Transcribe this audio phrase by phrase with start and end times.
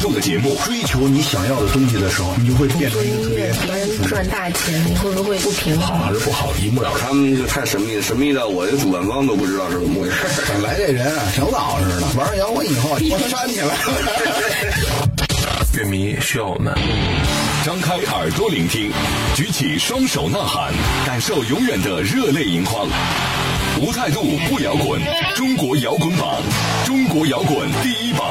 [0.00, 0.56] 态度的节目。
[0.64, 5.86] 追求你想要的东西的时候，你就会变成一个特，别人赚大钱，你会不会不平衡？
[5.86, 7.00] 好还是不好，一目了然。
[7.00, 10.16] 他们就太神秘了，神秘到我的主办方都不知道是怎么回事。
[10.48, 13.74] 本来这人啊，挺老实的，玩摇滚以后，我煽起来了。
[15.74, 16.72] 乐迷需要我们。
[17.66, 18.90] 张开耳朵聆听，
[19.36, 20.72] 举起双手呐喊，
[21.04, 22.88] 感受永远的热泪盈眶。
[23.78, 24.98] 无态度不摇滚，
[25.36, 26.42] 中国摇滚榜，
[26.86, 28.29] 中国摇滚第一榜。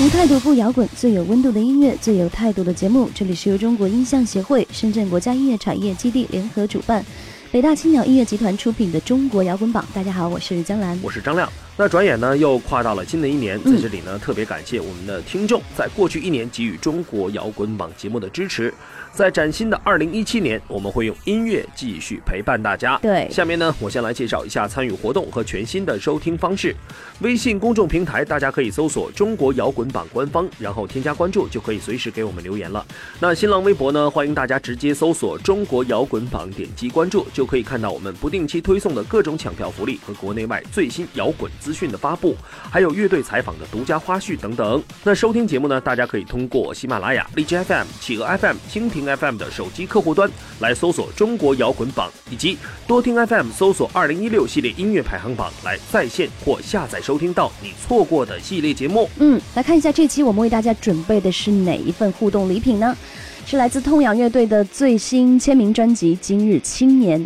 [0.00, 3.10] 无态度不摇滚，最有温度的音乐，最有态度的节目。
[3.14, 7.04] 这里是由中国音像协会、深圳国家音乐产业基地联合主办，
[7.52, 9.84] 北大青鸟音乐集团出品的《中国摇滚榜》。
[9.94, 11.46] 大家好，我是江兰，我是张亮。
[11.76, 18.72] 那转眼呢，又跨到了新的一年，在这里呢，特别感谢我们的听众，在过去一年给予《中国摇滚榜》节目的支持。
[19.12, 22.96] 在崭新的二零一七年，我们会用音乐继续陪伴大家。
[22.98, 26.76] 对，下面呢，我先来介绍一下参与活动和全新的收听方式。
[27.20, 32.86] 微信公众平台，大家可以搜索“中国摇滚榜”官方，然后添加关注，就可以随时给我们留言了。
[33.18, 42.34] 那新浪微博呢，欢迎大家直接搜索“中国摇滚榜”，点击关注，就可以看到我们不定期推送的各种抢票福利和国内外最新摇滚资讯的发布，
[42.70, 44.82] 还有乐队采访的独家花絮等等。
[45.04, 49.10] 那收听节目呢，大家可以通过喜马拉雅、荔枝 FM、企鹅 FM、蜻蜓。
[49.10, 59.10] FM 的手机客户端来搜索“中国摇滚榜”，以及多听 FM 搜索“二零一六系列音乐排行榜”来在线或下载收听到你错过的系列节目。
[59.18, 62.96] 嗯，来看一下这期我们为大家准备的是哪一份互动礼品呢？
[63.44, 67.20] 是来自痛仰乐队的最新签名专辑《今日青年》。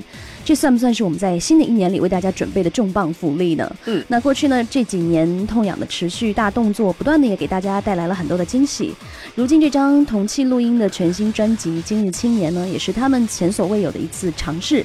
[0.45, 3.77] 这算不算是我们在新的一年里为大家准备的重磅福利呢？
[3.87, 8.95] 嗯，那过去呢这几年痛痒的持续大动作，不断的也给大家带来了很多的惊喜。
[9.35, 14.85] 如今这张同期录音的全新专辑《今日青年》呢，也是他们前所未有的一次尝试。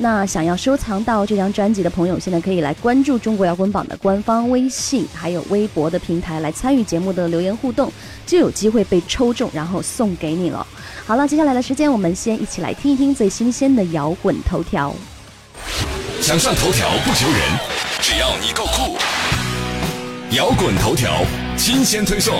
[0.00, 7.92] 那想要收藏到这张专辑的朋友，现在可以来关注中国摇滚榜的官方微信，还有微博的平台来参与节目的留言互动，
[8.24, 10.64] 就有机会被抽中，然后送给你了。
[11.04, 14.94] 好了，接下来的时间，我们先一起来听一听最新鲜的摇滚头条。
[16.20, 17.40] 想上头条不求人，
[18.00, 18.96] 只要你够酷。
[20.36, 21.22] 摇滚头条
[21.56, 22.34] 新鲜推送。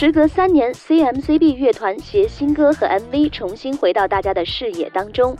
[0.00, 5.36] 时隔三年，CMCB 乐团携新歌和 MV 重新回到大家的视野当中。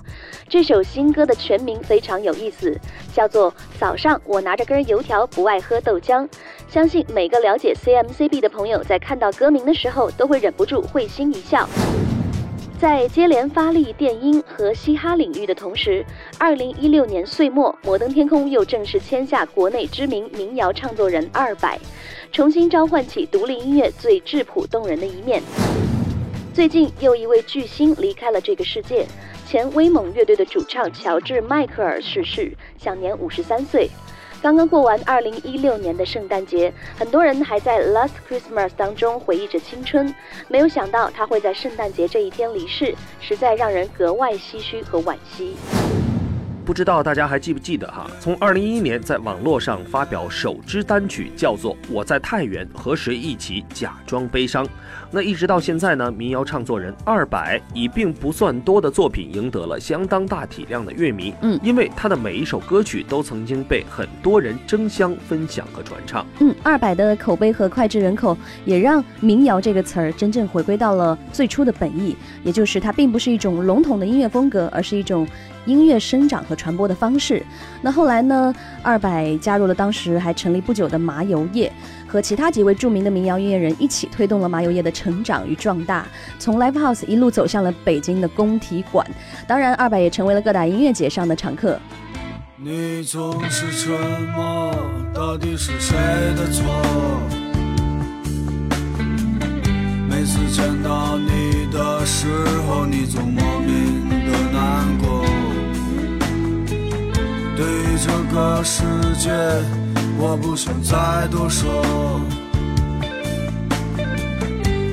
[0.50, 2.78] 这首新歌的全名非常有意思，
[3.10, 6.24] 叫做《早上我拿着根油条不爱喝豆浆》。
[6.68, 11.66] 相信每个了解 CMCB 的朋友在看到歌名的时候，都会忍不住会心一笑。
[12.80, 16.02] 在接连发力电音和嘻哈领域的同时，
[16.38, 21.78] 二零一六年岁末，摩登天空又正式签下国内知名民谣唱作人二百，
[22.32, 25.42] 重新召唤起独立音乐最质朴动人的一面。
[26.54, 29.04] 最近又一位巨星离开了这个世界，
[29.46, 33.90] 前威猛乐队的主唱乔治·迈克尔逝世，享年五十三岁。
[34.42, 40.14] 刚刚过完二零一六年的圣诞节，很多人还在 Last Christmas 当中回忆着青春，
[40.48, 45.56] 没有想到他会在圣诞节这一天离世，实在让人格外唏嘘和惋惜。
[46.70, 48.08] 不知道大家还记不记得哈？
[48.20, 54.64] 从二零一一年在网络上发表首支单曲，叫做《我在太原和谁一起假装悲伤》。
[55.10, 61.34] 那一直到现在呢，民谣唱作人二百以并不算多的作品赢得了相当大体量的乐迷。
[61.42, 66.24] 嗯，因为他的每一首歌曲都曾经被很多人争相分享和传唱。
[66.38, 72.14] 嗯，二百的口碑和脍炙人口，也让民谣这个词儿真正回归到了最初的本意，
[72.44, 75.26] 也就是它并不是一种笼统的音乐风格，而是一种
[75.66, 77.42] 音乐生长和传播的方式。
[77.80, 81.72] 那后来呢，二百加入了当时还成立不久的麻油叶。
[82.06, 86.04] 和其他几位著名的民谣音乐人一起推动了麻油叶的成长与壮大，
[86.40, 89.06] 从 Live House 一路走向了北京的工体馆。
[89.46, 91.78] 当然，二百也成为了各大音乐节上的常客。
[92.56, 93.92] 你总是沉
[94.34, 94.74] 默，
[95.14, 95.96] 到底是谁
[96.36, 96.64] 的错？
[100.08, 102.26] 每次见到你的时
[102.66, 103.59] 候，你总默
[107.60, 108.82] 对于这个世
[109.18, 109.30] 界。
[110.18, 111.82] 我不想再多说，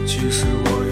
[0.05, 0.83] 其实我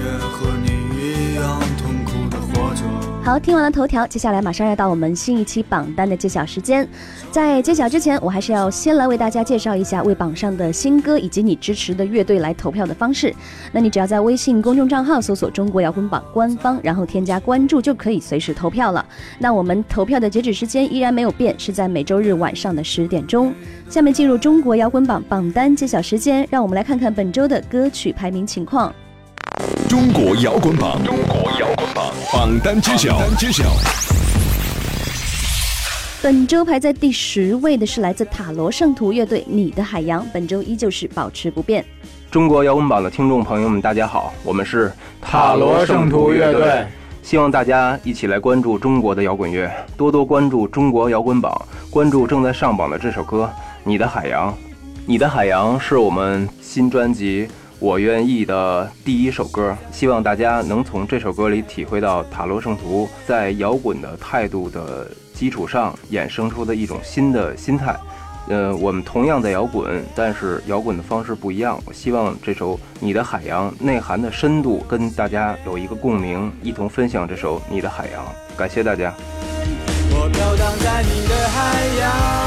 [3.25, 6.87] 好，听完了头条，接下来马上要到我们新一期榜单的揭晓时间。
[7.31, 13.33] 在揭晓之前，我还是要先来为大家介绍一下为榜上的新歌以及你支持的乐队来投票的方式。
[13.71, 19.03] 那你只要在微信公众账号搜索“中国摇滚榜”官方，然后添加关注，就可以随时投票了。
[19.39, 23.51] 那我们投票的截止时间依然没有变，是在每周日晚上的十点钟。
[23.89, 28.93] 下面进入中国摇滚榜榜单揭晓时间，让我们来看看本周的歌曲排名情况。
[29.89, 31.64] 中国摇滚榜，中国摇
[31.95, 33.17] 榜榜单揭晓。
[36.21, 41.85] 本周排在第十位的是来自塔罗圣徒乐队《你的海洋》，本周依旧是保持不变。
[42.29, 46.85] 中国摇滚榜的听众朋友们，大家好，我们是塔罗圣徒乐队，
[47.23, 53.49] 希望大家一起来关注中国的摇滚乐，多多关注中国摇滚榜，关注正在上榜的这首歌
[53.85, 54.49] 《你的海洋》。
[55.05, 57.47] 《你的海洋》是我们新专辑。
[57.79, 67.95] 我愿意的第一首歌，希望大家能从这首歌里体会到塔罗圣徒在摇滚的态度的基础上衍生出的一种新的心态。
[68.47, 71.79] 呃，我们同样在摇滚，但是摇滚的方式不一样。
[71.85, 78.23] 我希望这首《你的海洋》内涵的深度跟大家有一个共鸣，一同分享这首《你的海洋》。
[78.55, 79.13] 感谢大家。
[80.11, 82.44] 我飘荡在你的海洋，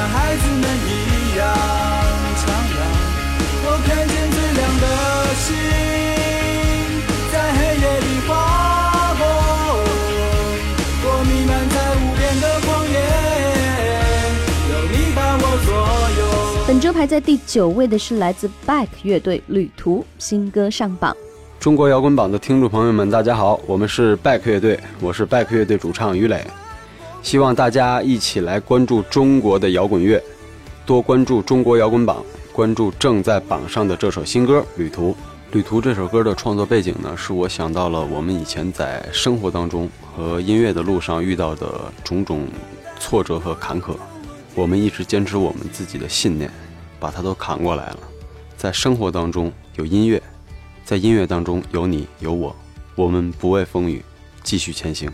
[0.00, 1.44] 像孩子们一样
[2.34, 2.80] 徜徉，
[3.62, 4.84] 我看见最亮的
[5.36, 5.44] 星
[7.30, 8.32] 在黑夜里划
[9.18, 9.22] 过，
[11.04, 12.96] 我弥漫在无边的旷野，
[14.72, 15.68] 有你伴我左
[16.18, 16.64] 右。
[16.66, 21.14] 本周排在第九位的是来自 Back 乐队《旅途》新歌上榜。
[21.58, 26.42] 中国摇滚榜的听众朋友们，大家好，我们是 Back 乐队，我是 Back 乐队主唱于磊。
[27.22, 30.20] 希望大家一起来关注中国的摇滚乐，
[30.86, 35.10] 多关注中国摇滚榜，关注正在榜上的这首新歌《旅途》。
[35.52, 42.48] 《旅途》这首歌的创作背景呢，是我想到了我们以前在生活当中和音乐的路上遇到的种种
[42.98, 43.94] 挫折和坎坷。
[44.54, 46.50] 我们一直坚持我们自己的信念，
[46.98, 47.98] 把它都扛过来了。
[48.56, 50.20] 在生活当中有音乐，
[50.84, 52.54] 在音乐当中有你有我，
[52.94, 54.02] 我们不畏风雨，
[54.42, 55.10] 继续前行。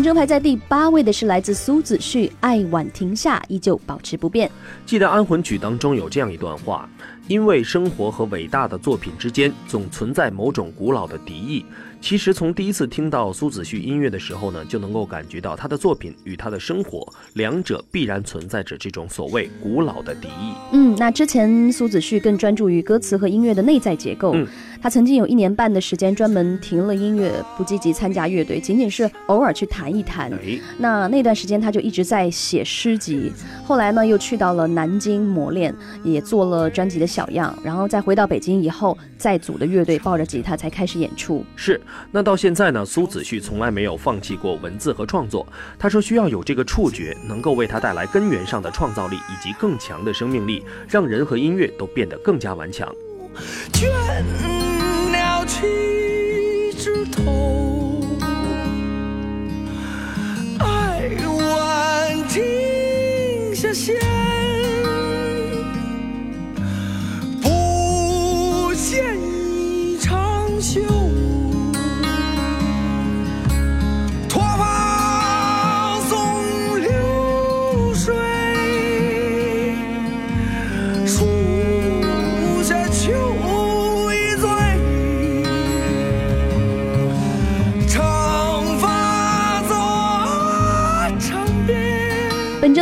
[0.00, 4.50] 本周排在第八位的是来自苏子旭，《爱晚亭下》依旧保持不变。
[4.86, 6.88] 记得《安魂曲》当中有这样一段话：
[7.30, 11.64] 因为生活和伟大的作品之间总存在某种古老的敌意。
[12.00, 20.54] 其实从第一次听到苏子旭音乐的时候呢，就能够感觉到他的作品与他的生活两者必然存在着这种所谓古老的敌意。
[20.72, 24.32] 嗯，那之前苏子旭更专注于歌词和音乐的内在结构。
[24.34, 24.46] 嗯，
[24.82, 30.32] 他曾经有一年半的时间专门停了音乐，不积极参加乐队，仅仅是偶尔去弹一弹。
[30.78, 33.30] 那那段时间他就一直在写诗集。
[33.62, 35.72] 后来呢，又去到了南京磨练，
[36.02, 37.56] 也做了专辑的小样。
[37.62, 41.44] 然后再回到北京以后，再组的乐队，抱着吉他才开始演出。
[41.56, 41.80] 是。
[42.10, 42.84] 那到现在呢？
[42.84, 45.46] 苏子旭从来没有放弃过文字和创作。
[45.78, 52.92] 他说，需要有这个触觉，能够为他带来根源上的创造力以及更强的生命力，让人和音乐都变得更加顽强。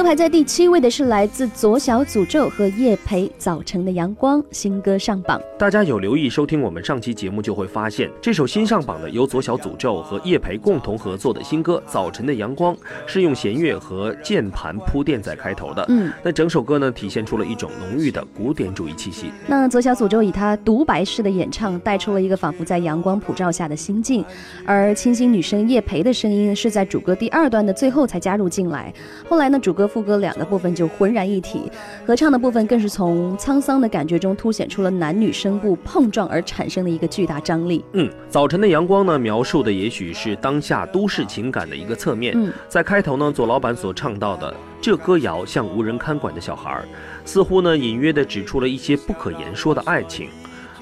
[0.09, 5.39] 排在第七位的是来自左小诅咒和叶培《早晨的阳光》新歌上榜。
[5.59, 12.75] 大家有留意收听我们上期节目，就会发现这首新上榜的由左小诅咒和叶培共同合作的新歌《早晨的阳光》，
[13.07, 15.85] 是用弦乐和键盘铺垫在开头的。
[15.91, 19.31] 嗯，那整首歌呢，体现出了一种浓郁的古典主义气息。
[19.47, 24.25] 那左小诅咒以他独白式的演唱，带出了一个仿佛在阳光普照下的心境，
[24.65, 28.91] 而清新女生叶培的声音是在主歌第二段的最后才加入进来。
[29.29, 29.87] 后来呢，主歌。
[29.98, 31.71] 副歌两个部分就浑然一体，
[32.07, 37.85] 合唱的部分更是从沧桑的感觉中凸显出了男女声部碰撞而产生的一个巨大张力。
[37.93, 42.33] 嗯，早晨的阳光呢，描述的也许是当下都市情感的一个侧面。
[42.37, 46.83] 嗯，在开头呢，左老板所唱到的这歌谣像无人看管的小孩，
[47.25, 50.29] 似乎呢隐约的指出了一些不可言说的爱情。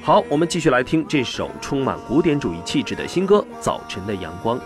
[0.03, 4.59] 好，我们继续来听这首充满古典主义气质的新歌《早晨的阳光》。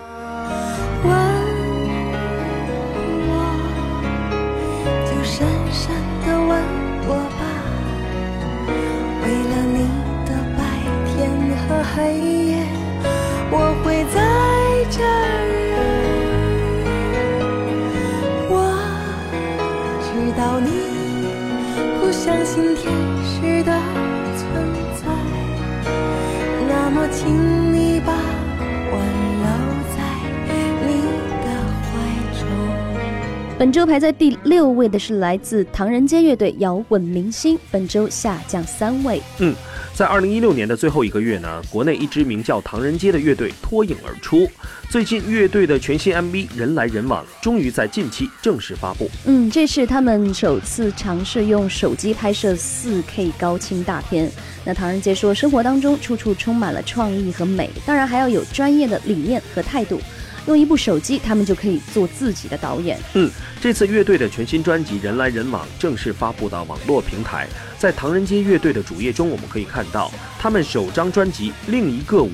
[33.60, 39.20] 本周排在第六位的是来自唐人街乐队摇滚明星，本周下降三位。
[39.38, 39.54] 嗯，
[39.92, 44.48] 在二零一六年的最后一个月呢，国内一支名叫唐人街的乐队脱颖而出。
[44.88, 49.10] 最近乐队的全新 MV《人来人往》终于在近期正式发布。
[49.26, 54.30] 嗯，这是他们首次尝试用手机拍摄 4K 高清大片。
[54.64, 60.00] 那唐人街说，生活当中处处充满了创意和美，当然还要有专业的理念和态度。
[60.46, 62.98] 用一部手机，他们就可以做自己的导演。
[63.14, 63.30] 嗯，
[63.60, 67.46] 这次乐队的全新专辑《人来人往》正式发布到网络平台。
[67.78, 72.28] 在唐人街乐队的主页中，我们可以看到他们首张专辑《另一个我》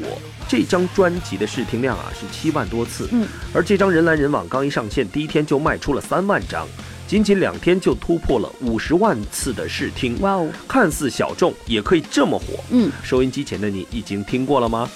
[0.49, 3.09] 这张专辑的试听量啊是七万多次。
[3.13, 6.67] 嗯，而这张《人来人往》刚一上线，第一天就卖出了三万张，
[7.07, 10.21] 仅仅两天就突破了五十万次的试听。
[10.21, 12.63] 哇哦，看似小众，也可以这么火。
[12.71, 14.89] 嗯，收音机前的你已经听过了吗？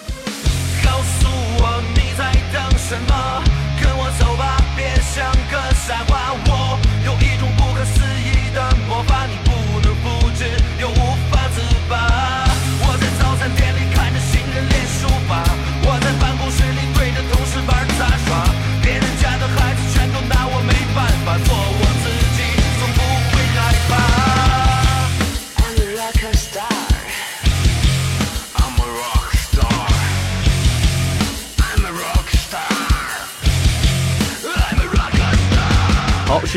[2.91, 3.45] 什么？
[3.81, 5.31] 跟我走吧，别想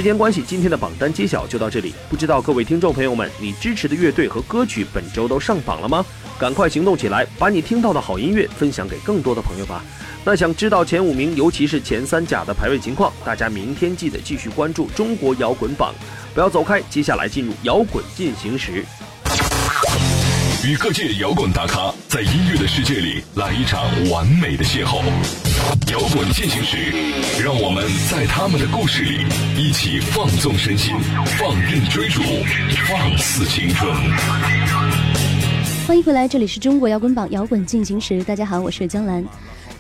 [0.04, 1.94] 时间关系，今天的榜单揭晓就到这里。
[2.10, 6.06] 不知道各位听众朋友们，你支持的乐队和歌曲本周都上榜了吗？
[6.38, 9.82] 赶快行动起来，把你听到的好音乐分享给更多的朋友吧。
[10.26, 15.96] 那想知道前五名，尤其是前三甲的排位情况，大家明天记得继续关注中国摇滚榜，
[16.34, 16.82] 不要走开。
[16.90, 18.84] 接下来进入摇滚进行时。
[20.66, 25.04] 与各界摇滚大咖在音乐的世界里来一场完美的邂逅。
[25.92, 26.78] 摇滚进行时，
[27.44, 29.26] 让我们在他们的故事里
[29.58, 30.96] 一起放纵身心，
[31.38, 32.22] 放任追逐，
[32.88, 33.94] 放肆青春。
[35.86, 38.24] 欢迎回来，这里是中国摇滚榜摇滚进行时。
[38.24, 39.22] 大家好，我是江兰。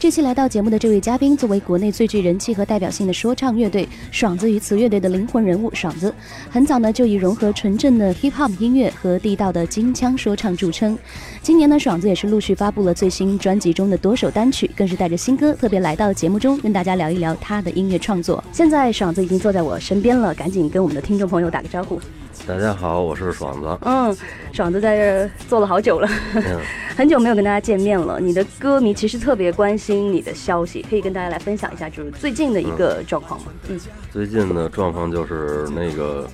[0.04, 6.14] 这期来到节目的这位嘉宾，作为国内最具人气和代表性的说唱乐队爽子与此乐队的灵魂人物，爽子
[6.50, 11.00] 很早呢就以融合纯正的 hip hop 音乐和地道的金腔说唱著称。
[11.42, 18.44] 今年呢，爽子也是陆续发布了最新专辑中的多首单曲，更是带着新歌特别来到节目中，跟大家聊一聊他的音乐创作。
[18.52, 21.98] 现在爽子已经坐在我身边了，赶紧跟我们的听众朋友打个招呼。
[22.48, 23.78] 大家好，我是爽子。
[23.84, 24.16] 嗯，
[24.52, 26.08] 爽子在这儿坐了好久了，
[26.98, 28.20] 很久没有跟大家见面了。
[28.20, 33.48] 你的歌迷其实特别关心你的消息，可以跟大家来分享一下，就是最近的一个状况吗？
[33.70, 33.80] 嗯，
[34.12, 36.30] 最近的状况就是那个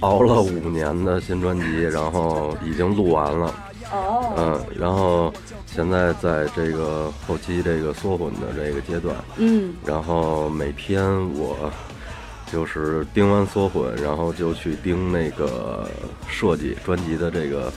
[0.00, 3.54] 熬了五年的新专辑，然后已经录完了。
[3.92, 5.32] 哦，嗯，然后
[5.66, 11.04] 现在在这个后期这个缩混的这个阶段，嗯，然后每天
[11.34, 11.56] 我
[12.52, 15.88] 就是盯完缩混，然后就去盯那个
[16.28, 17.72] 设计专辑的这个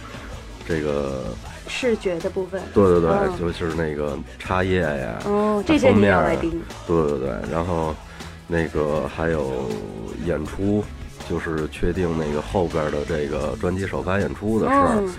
[0.67, 1.23] 这个，
[1.67, 2.61] 视觉的部分。
[2.73, 6.61] 对对对，嗯就是那个插页呀，哦，这些你封面啊要来盯。
[6.87, 7.93] 对对对，然后
[8.47, 9.69] 那个还有
[10.25, 10.83] 演出，
[11.29, 15.13] 就是确定那个后边的这个专辑首发演出的事儿，嗯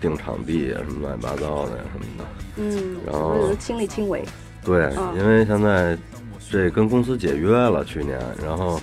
[0.00, 2.24] 定场地啊什么乱七八糟的什么的。
[2.56, 4.22] 嗯，然后就是亲力亲为。
[4.62, 5.96] 对，嗯因为现在
[6.48, 8.80] 这跟公司解约了，去年，然后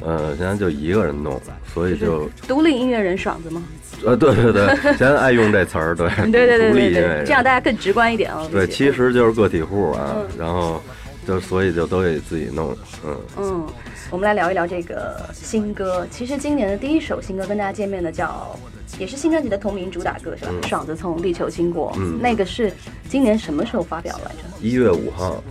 [0.00, 1.40] 呃现在就一个人弄，
[1.72, 3.62] 所以就独立音乐人爽子吗？
[4.04, 8.46] 呃对对对，现在爱用这词儿，对 对对对对对，这样大家更直观一点哦。
[8.52, 10.82] 对，其实就是个体户啊，嗯然后
[11.26, 13.18] 就所以就都得自己弄，嗯。
[13.38, 13.66] 嗯，
[14.10, 16.06] 我们来聊一聊这个新歌。
[16.10, 18.54] 其实今年的第一首新歌跟大家见面的叫，
[18.98, 20.50] 也是新专辑的同名主打歌是吧？
[20.52, 22.70] 嗯爽子从地球经过，嗯那个是
[23.08, 24.42] 今年什么时候发表来着？
[24.60, 25.42] 一月五号，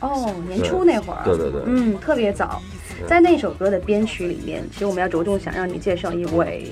[0.00, 1.22] 哦，年初那会儿。
[1.24, 1.62] 对对对。
[1.66, 2.60] 嗯，特别早。
[3.06, 6.70] 在那首歌的编曲里面，其实我们要着重想让你介绍一位，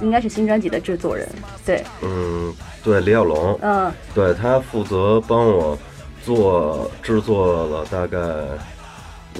[0.00, 1.28] 应该是新专辑的制作人。
[1.66, 3.92] 对，嗯，对，李小龙，嗯。
[4.14, 5.76] 对他负责帮我
[6.24, 8.18] 做制作了大概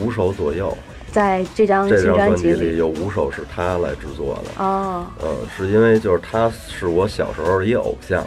[0.00, 0.76] 五首左右，
[1.12, 4.64] 在这张新这张专辑辑里有五首是他来制作的。
[4.64, 8.26] 哦，呃，是因为就是他是我小时候一偶像，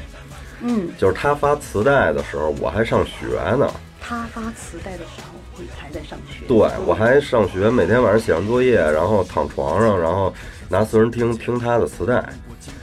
[0.61, 3.69] 嗯，就是他发磁带的时候我还上学呢，
[4.03, 6.43] 他发磁带的时候，你还在上学。
[6.47, 10.33] 对我还上学，每天晚上写完作业，然后躺床上，然后
[10.67, 12.27] 拿随身听听他的磁带。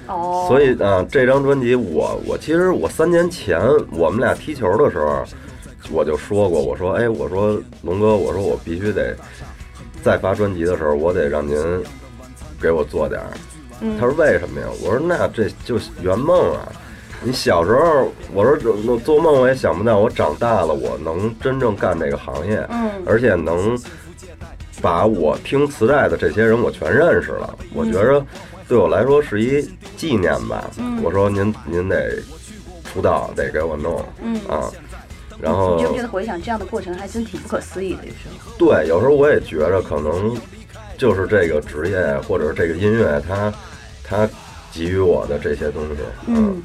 [0.07, 3.61] 哦，所以啊、这张专辑我我其实我三年前
[3.91, 5.25] 我们俩踢球的时候，
[5.91, 9.15] 我就说过，我说哎，我说龙哥，我说我必须得
[10.03, 11.57] 再发专辑的时候，我得让您
[12.61, 13.29] 给我做点儿。
[13.81, 14.67] 嗯他说为什么呀？
[14.83, 16.73] 我说那这就圆梦啊。
[17.23, 23.79] 你小时候，我说我做梦我也想不到，我长大了我能真正干这个行业，嗯而且能
[24.81, 27.59] 把我听磁带的这些人我全认识了。
[27.75, 28.25] 我觉着
[28.69, 30.71] 对我来说是一纪念吧。
[30.79, 32.17] 嗯我说您您得
[32.85, 34.71] 出道，得给我弄，嗯啊。
[35.41, 38.05] 然后你觉不觉得回想这样的过程还真挺不可思议的？
[38.07, 40.37] 有时候，对，有时候我也觉着可能
[40.97, 43.53] 就是这个职业或者是这个音乐，它
[44.03, 44.29] 它
[44.73, 46.61] 给予我的这些东西，嗯，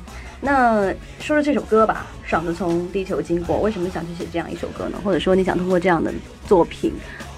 [0.46, 5.00] 那说说这首歌吧，《爽子从地球经过》，为什么想去写这样一首歌呢？
[5.02, 6.14] 或者说你想通过这样的
[6.46, 6.92] 作品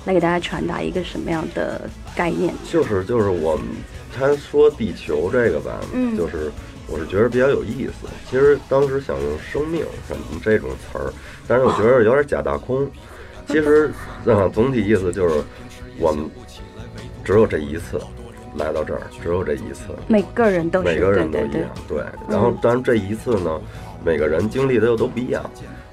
[0.05, 2.51] 来给大家传达一个什么样的概念？
[2.67, 3.67] 就是就是我们
[4.11, 6.51] 他说地球这个吧，嗯就是
[6.87, 8.07] 我是觉得比较有意思。
[8.27, 11.13] 其实当时想用生命什么这种词儿，
[11.47, 12.89] 但是我觉得有点假大空。
[13.47, 13.91] 其实
[14.25, 15.43] 啊，总体意思就是
[15.99, 16.27] 我们
[17.23, 18.01] 只有这一次
[18.57, 19.85] 来到这儿，只有这一次。
[20.07, 21.97] 每个人都是每个人都对对一样，对。
[22.29, 23.61] 然后，当然这一次呢，
[24.03, 25.43] 每个人经历的又都不一样。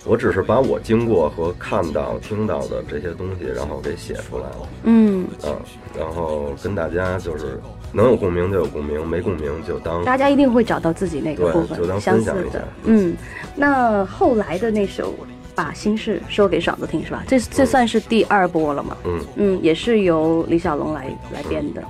[0.05, 4.69] 我只是把我经过和看到、听到的这些东西，然后给写出来了。
[4.83, 5.55] 嗯，啊，
[5.97, 7.61] 然后跟大家就是
[7.93, 12.59] 能有共鸣就有共鸣，没共鸣就当大家一定会找到自己那个对部分分享一下。
[12.83, 13.15] 嗯，
[13.55, 15.13] 那后来的那首
[15.55, 17.23] 《把心事说给爽子听》是吧？
[17.27, 18.97] 这这算是第二波了嘛？
[19.05, 21.83] 嗯嗯，也是由李小龙来来编的。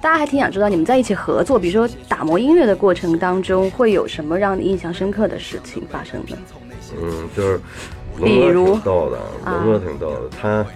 [0.00, 6.36] 大家还挺想知道你们在一起合作，比如说打磨音乐的过程当中，会有什么让你印象深刻的事情发生呢？
[7.00, 7.60] 嗯，就是
[8.22, 10.66] 比如龙哥挺逗的，啊龙哥挺逗的，他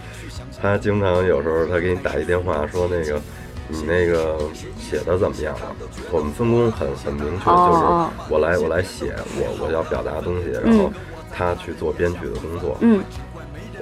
[0.60, 3.20] 他经常有时候他给你打一电话说那个
[3.68, 4.38] 你那个
[4.78, 5.74] 写的怎么样了？
[6.12, 10.92] 我们分工很很明确，哦就是哦我来我来写我我要表达的东西，然后
[11.36, 12.76] 他去做编曲的工作。
[12.80, 13.02] 嗯，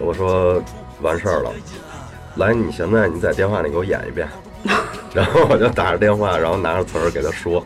[0.01, 0.63] 我说
[1.03, 1.53] 完事儿了，
[2.37, 4.27] 来你现在你在电话里给我演一遍，
[5.13, 7.65] 然后我就打着电话，然后拿着词儿给他说。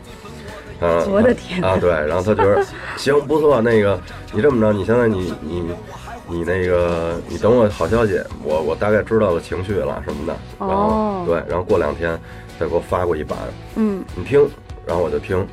[0.79, 1.75] 嗯， 我的天啊！
[1.81, 2.63] 对，然后他觉得
[2.97, 3.99] 行不错，那个
[4.31, 5.63] 你这么着，你现在你你
[6.27, 12.19] 你那个你等我好消息，我我大概知道了情绪了什么的，然后、哦对，然后过两天
[12.59, 13.35] 再给我发过一版，
[13.75, 14.47] 嗯，你听，
[14.85, 15.47] 然后我就听，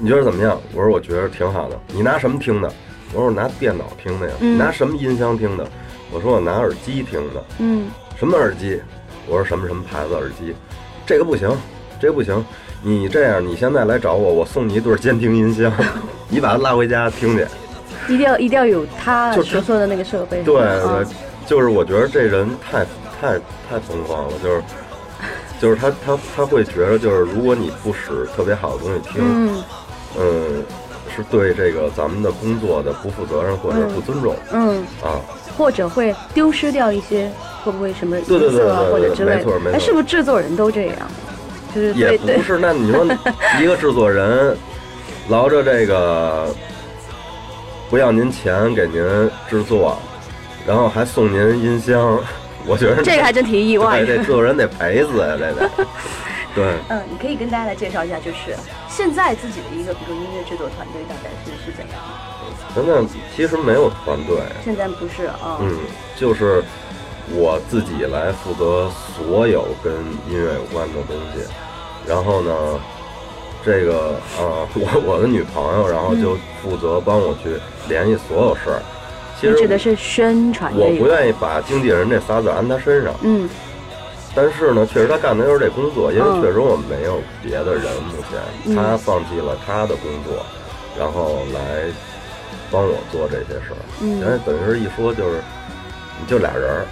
[0.00, 0.60] 你觉得怎么样？
[0.74, 1.78] 我说我觉得挺好的。
[1.92, 2.72] 你拿什么听的？
[3.12, 4.34] 我说我拿电脑听的呀。
[4.40, 5.66] 嗯你拿什么音箱听的？
[6.10, 7.44] 我说我拿耳机听的。
[7.58, 8.80] 嗯，什么耳机？
[9.26, 10.54] 我说什么什么牌子耳机？
[11.06, 11.50] 这个不行，
[12.00, 12.44] 这个不行。
[12.82, 15.72] 你这样，你现在来找我，我送你一对监听音箱，
[16.28, 17.46] 你把它拉回家听去。
[18.08, 20.42] 一定要一定要有他就说的那个设备。
[20.42, 21.06] 对啊对，
[21.46, 22.86] 就是我觉得这人太
[23.20, 24.62] 太太疯狂了，就是
[25.60, 29.62] 就是他他他会觉得，就是如果你不使特别好的东西听，嗯
[30.18, 30.47] 嗯，
[31.18, 35.18] 是对这个咱们的工作的不负责任或者不尊重、嗯，啊。
[35.56, 37.28] 或者会丢失掉一些，
[37.64, 39.36] 会不会什么对对对或者之类的？
[39.38, 40.96] 没错没错哎，是不是制作人都这样？
[41.74, 43.04] 就是也不是，那你说
[43.60, 44.56] 一个 制作人
[45.28, 46.46] 劳着这个
[47.90, 49.02] 不要您钱给您
[49.50, 49.98] 制作，
[50.64, 52.20] 然后还送您音箱，
[52.64, 55.68] 我觉得这个还真挺意外对，这制作人得赔死呀，这得。
[56.54, 58.56] 对，嗯，你可以跟大家来介绍一下，就是
[58.98, 61.94] 现在自己的一个，比如说音乐制作团队大概是是怎样？
[62.74, 62.82] 的？
[62.82, 65.78] 现在其实没有团队，现在不是啊，嗯，
[66.16, 66.64] 就是
[67.30, 69.92] 我自己来负责所有跟
[70.28, 71.48] 音乐有关的东西，
[72.08, 72.50] 然后呢，
[73.64, 77.54] 这个啊， 我我的女朋友，然后就负责帮我去
[77.88, 78.82] 联系所有事儿。
[79.40, 83.48] 其实指的是宣传我不愿意把经纪人这仨字安他身上，嗯
[84.34, 86.42] 但是呢，确实他干的就是这工作，因为嗯。
[86.42, 88.76] 确实我们没有别的人，目前嗯。
[88.76, 90.44] 他放弃了他的工作，
[90.98, 91.84] 然后来
[92.70, 93.82] 帮我做这些事儿。
[94.00, 94.20] 嗯。
[94.20, 95.40] 因为等于是一说就是，
[96.20, 96.86] 你就俩人儿，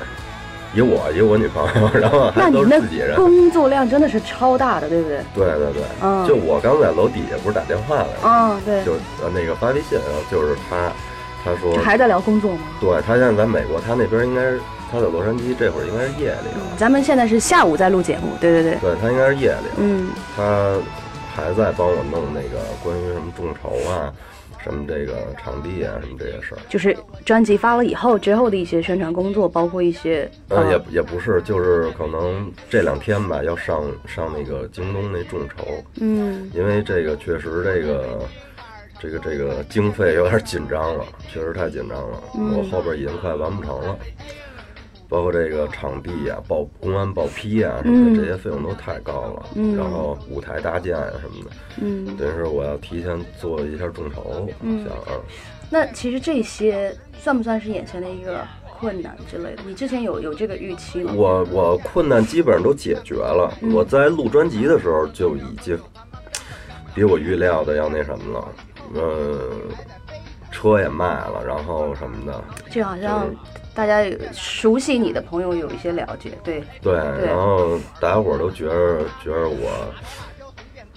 [0.75, 3.15] 以我以我女朋友， 然后还都是自己人。
[3.17, 5.19] 工作量真的是超大的，对不对？
[5.35, 6.27] 对对对，嗯。
[6.27, 10.91] 就我刚在楼底下不是打电话来了，啊，对，就呃那个发微信，然后就是他，
[11.47, 12.61] 他说还在聊工作吗？
[12.81, 16.77] 对他现在在美国，他那边应该是他在洛杉矶，这会儿应该是夜里了。
[16.77, 19.75] 咱们现在是下午在录节目，对对对，对他应该是夜里了。
[19.79, 20.77] 嗯他
[21.35, 24.13] 还在帮我弄那个关于什么众筹啊，
[24.65, 26.59] 什么这个场地啊，什么这些事儿。
[26.69, 38.21] 就是专辑发了以后之后的一些宣传工作，包括一些呃，呃也也不是，就是可能这两天吧，要上上那个京东那众筹，嗯因为这个确实这个
[38.99, 43.97] 这个这个经费有点紧张了，确实太紧张了，嗯我后边已经快完不成了。
[45.09, 49.47] 包括这个场地呀、报公安报批啊什么的，嗯这些费用都太高了。
[49.55, 52.17] 嗯然后舞台搭建啊什么的，嗯。
[52.17, 55.21] 等于是我要提前做一下众筹，嗯想啊，
[55.71, 59.63] 那其实这些算不算是眼前的一个困难之类的？
[59.65, 61.13] 你之前有有这个预期吗？
[61.15, 63.57] 我我困难基本上都解决了。
[63.63, 65.79] 嗯我在录专辑的时候就已经
[66.97, 68.49] 比我预料的要那什么了，
[68.95, 69.39] 嗯，
[70.51, 73.27] 车也卖了，然后什么的，就好像
[73.75, 79.69] 大家熟悉你的朋友有一些了解，对，对，对然后大家伙儿都觉着觉着我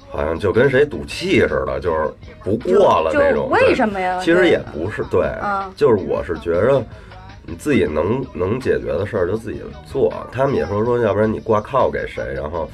[0.10, 2.10] 好像就跟谁赌气似的，就是
[2.46, 3.50] 不过了就那种。
[3.50, 6.82] 为什么呀其实也不是，对，啊就是我是觉着
[7.44, 10.14] 你自己能能解决的事儿就自己做。
[10.32, 12.70] 他们也说说，要不然你挂靠给谁，然后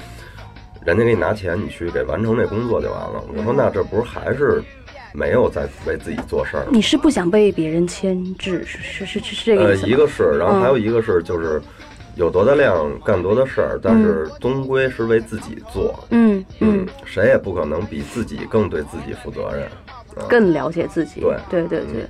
[0.86, 3.22] 人家给你拿钱，你去给完成这工作就完了。
[3.36, 4.62] 我说那这不是还是
[5.12, 6.70] 没有在为自己做事儿吗？
[6.70, 9.88] 你是不想被别人牵制，是是是是这个呃，意思呃？
[9.88, 11.60] 一个是，然后还有嗯一个是就是。
[12.18, 16.02] 有多大量干多大事儿，但是终归是为自己做。
[16.08, 19.64] 嗯嗯，谁也不可能比自己更对自己负责任。
[20.16, 22.06] 啊更了解自己，对对对对。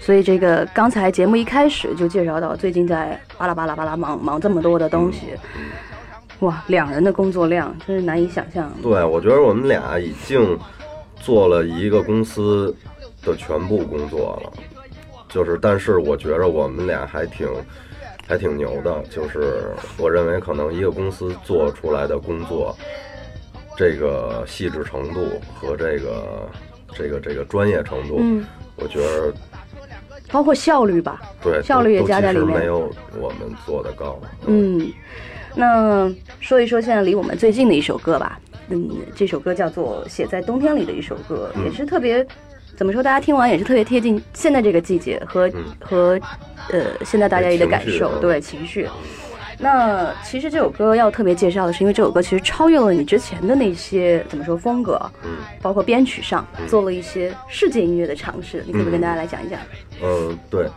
[0.00, 5.62] 所以这个刚才节目一开始就介绍到，最近在巴拉巴拉巴拉忙忙这么多的东西，嗯
[6.40, 8.72] 哇，两人的工作量真是难以想象。
[8.82, 10.58] 对，我觉得我们俩已经
[11.20, 12.74] 做了一个公司
[13.24, 14.52] 的全部工作了，
[15.28, 17.48] 就是，但是我觉着我们俩还挺
[18.26, 22.76] 还挺牛的，就是我认为可能一个公司做出来的工作，
[23.76, 26.48] 这个细致程度和这个
[26.94, 28.44] 这个这个专业程度，嗯，
[28.76, 29.34] 我觉得
[30.30, 34.20] 包括效率吧，对效率也都加在里面没有我们做的高。
[34.46, 34.92] 嗯，
[35.58, 38.38] 那说一说现在离我们最近的一首歌吧。
[38.68, 42.24] 嗯，这首歌叫做《写在冬天里的一首歌》，嗯也是特别，
[42.76, 43.02] 怎么说？
[43.02, 46.20] 大家听完也是特别贴近现在这个季节和、和
[46.70, 48.86] 呃现在大家的感受，对情绪。
[49.58, 58.62] 那其实这首歌要特别介绍的是，因为这首歌其实超越了你之前的那些怎么说风格，嗯，包括编曲上嗯做了一些世界音乐的尝试。
[58.64, 59.58] 你可不可以跟嗯大家来讲一讲？
[60.00, 60.68] 嗯，对，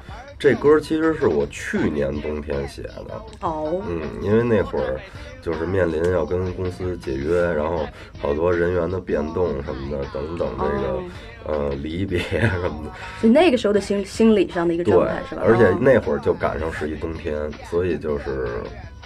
[0.41, 3.21] 这歌其实是我去年冬天写的。
[3.41, 4.99] 哦，嗯，因为那会儿
[5.39, 7.86] 就是面临要跟公司解约，然后
[8.19, 11.04] 好多人员的变动什么的，等等这个、哦
[11.43, 12.91] 呃离别什么的。
[13.19, 17.36] 所以那个时候的心心理上的一个状态是吧？，而且哦那会儿就赶上是一冬天，
[17.69, 18.47] 所以就是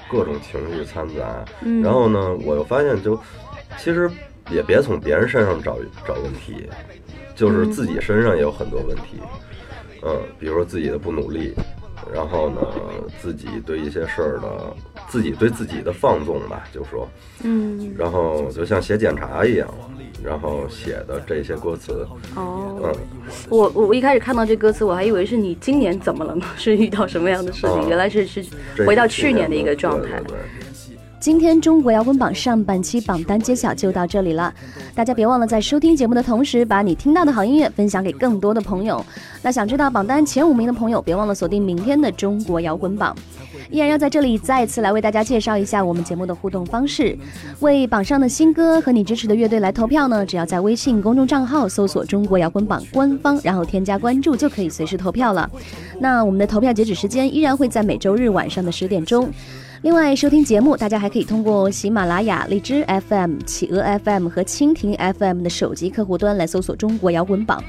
[0.10, 1.44] 各种情绪掺杂。
[1.64, 3.20] 嗯然后呢，我又发现就
[3.78, 4.10] 其实
[4.50, 6.70] 也别从别人身上找找问题，
[7.36, 9.20] 就是嗯自己身上也有很多问题。
[9.22, 9.28] 嗯，
[10.40, 11.54] 比如说自己的不努力，
[12.14, 12.62] 然后呢，
[13.22, 14.76] 自己对一些事儿的，
[15.08, 17.08] 自己对自己的放纵吧，就说，
[17.44, 19.68] 嗯，然后就像写检查一样，
[20.24, 22.96] 然后写的这些歌词，哦，嗯，
[23.50, 26.46] 我我一开始看到这歌词，我还以为是你今年怎么了呢？
[26.58, 27.72] 是遇到什么样的事情？
[27.72, 28.44] 哦原来是是
[28.86, 30.20] 回到去年的一个状态。
[30.20, 30.65] 对对对
[31.26, 34.54] 今天中国摇滚榜上半期榜单揭晓就到这里了，
[34.94, 39.04] 大家别忘了在收听节目的同时，把你听到的好音乐分享给更多的朋友。
[39.42, 43.18] 那想知道榜单前五名的朋友，别忘了锁定明天的中国摇滚榜。
[43.72, 47.18] 依然要在这里再次来为大家介绍一下我们节目的互动方式，
[47.60, 55.50] 为榜上的新歌和你支持的乐队来投票呢，只要在微信公众账号搜索“中国摇滚榜”官方，然后添加关注就可以随时投票了。
[56.00, 59.28] 那我们的投票截止时间依然会在每周日晚上的十点钟。
[59.86, 67.64] 另外，收听节目，大家还可以通过喜马拉雅、荔枝 FM、企鹅 FM 和蜻蜓 FM 的手机客户端来搜索“中国摇滚榜”。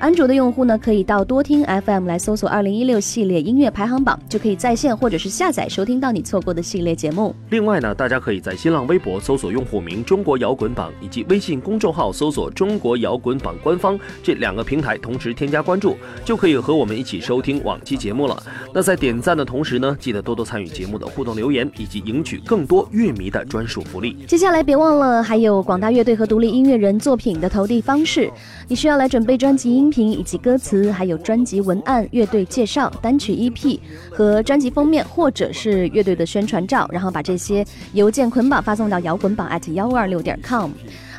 [0.00, 7.36] 安卓的用户呢，可以到多听 FM 来搜索“二零一六系列音乐排行榜”，就可以在线或者是下载收听到你错过的系列节目。
[7.50, 18.42] 另外呢，大家可以在新浪微博搜索用户名“中国摇滚榜”，以及微信公众号搜索“中国摇滚榜官方”这两个平台同时添加关注，就可以和我们一起收听往期节目了。
[18.72, 24.16] 那在点赞的同时呢，记得多多参与节目的互动留言，以及赢取更多乐迷的专属福利。
[24.26, 28.30] 接下来别忘了还有广大乐队和独立音乐人作品的投递方式，
[28.66, 33.78] 你需要来准备专辑以及歌词，还有专辑文案、乐队介绍、单曲 EP
[34.10, 40.70] 和专辑封面，或者是乐队的宣传照，然后把这些邮件捆绑发送到摇滚榜 at 幺二六点 com。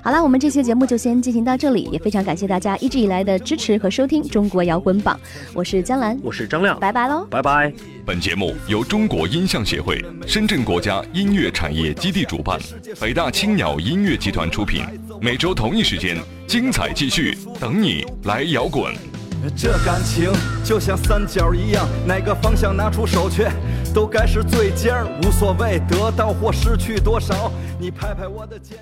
[0.04, 5.20] 好了，我们这期节目就先进行到这里，也非常感谢大家一直以来的支持和收听中国摇滚榜，
[5.54, 7.72] 我是江兰，我是张亮，拜拜喽，拜拜。
[8.04, 12.60] 本节目由中国音像协会、深圳国家音乐产业基地主办，
[13.00, 14.84] 北大青鸟音乐集团出品。
[15.22, 18.92] 每周同一时间，精彩继续，等你来摇滚。
[19.56, 20.32] 这感情
[20.64, 23.46] 就像三角一样，哪个方向拿出手去，
[23.94, 25.08] 都该是最尖儿。
[25.24, 28.80] 无所谓得到或失去多少，你拍拍我的肩。